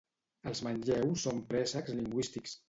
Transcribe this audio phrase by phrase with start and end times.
[0.51, 2.59] Els manlleus són préstecs lingüístics.